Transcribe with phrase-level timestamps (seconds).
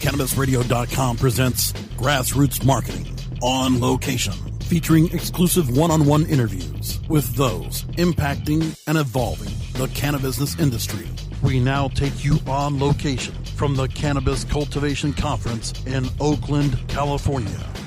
[0.00, 3.06] CannabisRadio.com presents Grassroots Marketing
[3.42, 10.58] on location, featuring exclusive one on one interviews with those impacting and evolving the cannabis
[10.60, 11.08] industry.
[11.42, 17.77] We now take you on location from the Cannabis Cultivation Conference in Oakland, California.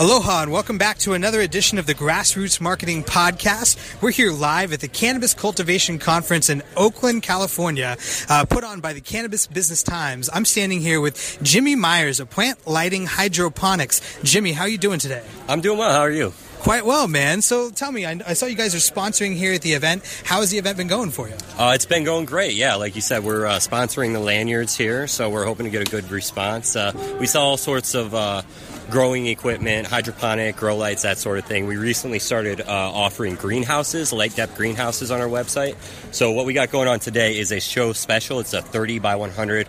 [0.00, 4.02] Aloha and welcome back to another edition of the Grassroots Marketing Podcast.
[4.02, 7.96] We're here live at the Cannabis Cultivation Conference in Oakland, California,
[8.28, 10.28] uh, put on by the Cannabis Business Times.
[10.32, 14.00] I'm standing here with Jimmy Myers of Plant Lighting Hydroponics.
[14.24, 15.22] Jimmy, how are you doing today?
[15.46, 15.92] I'm doing well.
[15.92, 16.32] How are you?
[16.58, 17.40] Quite well, man.
[17.40, 20.02] So tell me, I, I saw you guys are sponsoring here at the event.
[20.24, 21.36] How has the event been going for you?
[21.56, 22.54] Uh, it's been going great.
[22.54, 25.86] Yeah, like you said, we're uh, sponsoring the lanyards here, so we're hoping to get
[25.86, 26.74] a good response.
[26.74, 28.42] Uh, we saw all sorts of uh,
[28.90, 31.66] growing equipment, hydroponic, grow lights, that sort of thing.
[31.66, 35.76] We recently started uh, offering greenhouses, light dep greenhouses on our website.
[36.12, 38.40] So what we got going on today is a show special.
[38.40, 39.68] It's a 30 by 100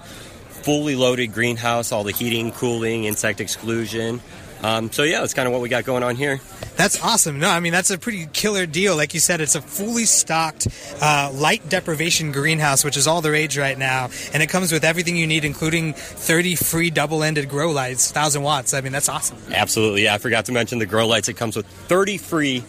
[0.65, 4.19] fully loaded greenhouse, all the heating, cooling, insect exclusion.
[4.65, 6.41] Um, so yeah, that's kind of what we got going on here.
[6.75, 7.39] That's awesome.
[7.39, 8.95] No, I mean that's a pretty killer deal.
[8.95, 10.67] Like you said, it's a fully stocked
[11.01, 14.83] uh, light deprivation greenhouse, which is all the rage right now, and it comes with
[14.83, 18.73] everything you need, including 30 free double-ended grow lights, thousand watts.
[18.73, 19.37] I mean that's awesome.
[19.51, 20.05] Absolutely.
[20.05, 21.29] Yeah, I forgot to mention the grow lights.
[21.29, 22.63] It comes with 30 free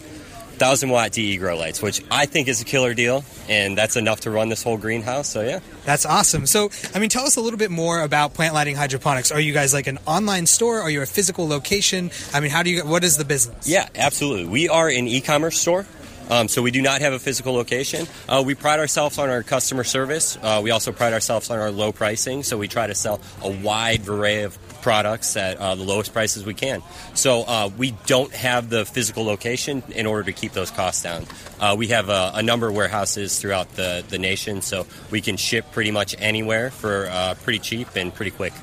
[0.59, 4.21] 1000 watt DE grow lights, which I think is a killer deal, and that's enough
[4.21, 5.29] to run this whole greenhouse.
[5.29, 5.59] So, yeah.
[5.85, 6.45] That's awesome.
[6.45, 9.31] So, I mean, tell us a little bit more about Plant Lighting Hydroponics.
[9.31, 10.81] Are you guys like an online store?
[10.81, 12.11] Are you a physical location?
[12.33, 13.67] I mean, how do you, what is the business?
[13.67, 14.47] Yeah, absolutely.
[14.47, 15.85] We are an e commerce store.
[16.29, 18.05] Um, so we do not have a physical location.
[18.27, 20.37] Uh, we pride ourselves on our customer service.
[20.41, 22.43] Uh, we also pride ourselves on our low pricing.
[22.43, 26.45] So we try to sell a wide array of products at uh, the lowest prices
[26.45, 26.81] we can.
[27.13, 31.25] So uh, we don't have the physical location in order to keep those costs down.
[31.59, 35.37] Uh, we have a, a, number of warehouses throughout the, the nation, so we can
[35.37, 38.53] ship pretty much anywhere for uh, pretty cheap and pretty quick.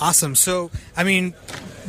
[0.00, 0.34] Awesome.
[0.34, 1.34] So, I mean,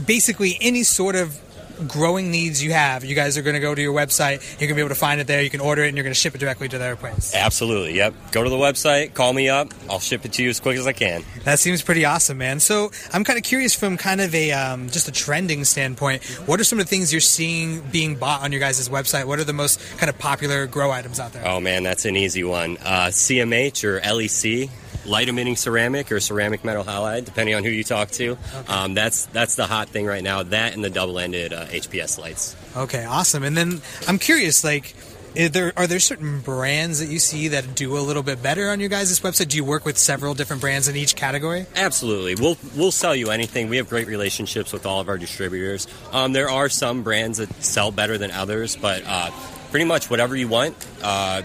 [0.05, 1.39] basically any sort of
[1.87, 4.41] growing needs you have, you guys are going to go to your website.
[4.59, 5.41] You're going to be able to find it there.
[5.41, 7.33] You can order it, and you're going to ship it directly to their place.
[7.35, 7.95] Absolutely.
[7.95, 8.13] Yep.
[8.31, 9.13] Go to the website.
[9.13, 9.73] Call me up.
[9.89, 11.23] I'll ship it to you as quick as I can.
[11.43, 12.59] That seems pretty awesome, man.
[12.59, 16.23] So I'm kind of curious from kind of a um, just a trending standpoint.
[16.47, 19.25] What are some of the things you're seeing being bought on your guys' website?
[19.25, 21.45] What are the most kind of popular grow items out there?
[21.45, 22.77] Oh man, that's an easy one.
[22.77, 24.69] Uh, CMH or LEC
[25.05, 28.31] light emitting ceramic or ceramic metal halide, depending on who you talk to.
[28.31, 28.73] Okay.
[28.73, 30.43] Um, that's that's the hot thing right now.
[30.43, 32.55] That and the double ended uh, HPS lights.
[32.75, 33.43] Okay, awesome.
[33.43, 34.95] And then I'm curious, like.
[35.37, 38.79] There, are there certain brands that you see that do a little bit better on
[38.79, 39.49] your guys' website?
[39.49, 41.65] Do you work with several different brands in each category?
[41.75, 42.35] Absolutely.
[42.35, 43.67] We'll we'll sell you anything.
[43.67, 45.87] We have great relationships with all of our distributors.
[46.13, 49.29] Um, there are some brands that sell better than others, but uh,
[49.71, 50.73] pretty much whatever you want.
[51.03, 51.41] Uh,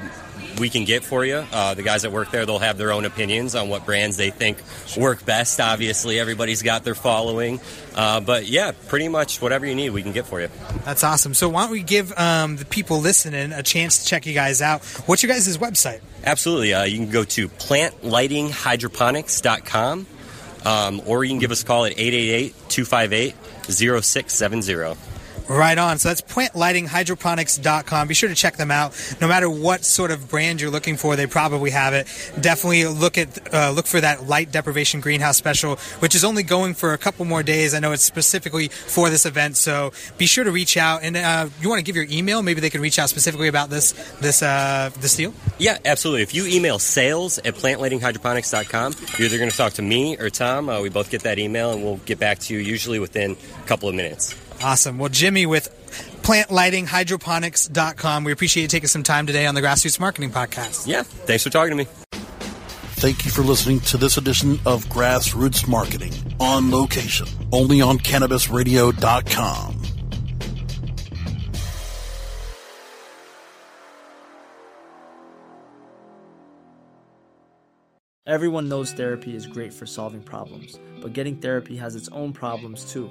[0.58, 1.44] we can get for you.
[1.52, 4.30] Uh, the guys that work there, they'll have their own opinions on what brands they
[4.30, 4.58] think
[4.96, 5.60] work best.
[5.60, 7.60] Obviously, everybody's got their following.
[7.94, 10.48] Uh, but yeah, pretty much whatever you need, we can get for you.
[10.84, 11.34] That's awesome.
[11.34, 14.60] So why don't we give um, the people listening a chance to check you guys
[14.62, 14.84] out?
[15.06, 16.00] What's your guys' website?
[16.24, 16.74] Absolutely.
[16.74, 20.06] Uh, you can go to plantlightinghydroponics.com
[20.64, 23.34] um, or you can give us a call at 888 258
[23.72, 25.09] 0670.
[25.50, 25.98] Right on.
[25.98, 28.06] So that's plantlightinghydroponics.com.
[28.06, 28.94] Be sure to check them out.
[29.20, 32.06] No matter what sort of brand you're looking for, they probably have it.
[32.40, 36.74] Definitely look at uh, look for that light deprivation greenhouse special, which is only going
[36.74, 37.74] for a couple more days.
[37.74, 41.02] I know it's specifically for this event, so be sure to reach out.
[41.02, 42.42] And uh, you want to give your email?
[42.42, 45.34] Maybe they can reach out specifically about this this uh, this deal.
[45.58, 46.22] Yeah, absolutely.
[46.22, 50.68] If you email sales at plantlightinghydroponics.com, you're either going to talk to me or Tom.
[50.68, 53.66] Uh, we both get that email, and we'll get back to you usually within a
[53.66, 54.36] couple of minutes.
[54.62, 54.98] Awesome.
[54.98, 55.74] Well, Jimmy with
[56.22, 60.86] plantlightinghydroponics.com, we appreciate you taking some time today on the Grassroots Marketing Podcast.
[60.86, 61.86] Yeah, thanks for talking to me.
[63.00, 69.80] Thank you for listening to this edition of Grassroots Marketing on location, only on CannabisRadio.com.
[78.26, 82.92] Everyone knows therapy is great for solving problems, but getting therapy has its own problems
[82.92, 83.10] too,